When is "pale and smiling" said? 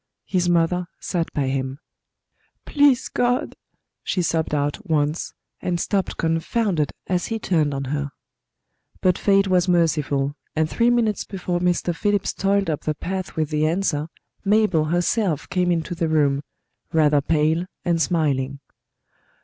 17.21-18.59